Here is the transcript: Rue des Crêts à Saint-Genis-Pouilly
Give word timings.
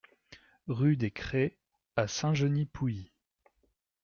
Rue 0.65 0.97
des 0.97 1.11
Crêts 1.11 1.59
à 1.95 2.07
Saint-Genis-Pouilly 2.07 3.11